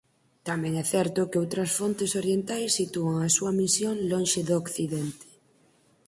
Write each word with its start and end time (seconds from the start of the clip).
Tamén 0.47 0.73
é 0.83 0.85
certo 0.95 1.29
que 1.29 1.41
outras 1.43 1.69
fontes 1.77 2.11
orientais 2.21 2.75
sitúan 2.79 3.17
a 3.21 3.29
súa 3.35 3.51
misión 3.61 3.95
lonxe 4.11 4.41
de 4.47 4.53
occidente. 4.63 5.27